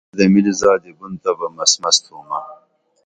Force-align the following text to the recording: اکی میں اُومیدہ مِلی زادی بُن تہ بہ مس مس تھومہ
اکی 0.03 0.07
میں 0.19 0.23
اُومیدہ 0.25 0.31
مِلی 0.33 0.53
زادی 0.59 0.91
بُن 0.97 1.13
تہ 1.21 1.31
بہ 1.37 1.47
مس 1.55 1.73
مس 1.81 1.97
تھومہ 2.03 2.39